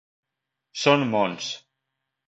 Són 0.85 1.07
mons. 1.13 1.55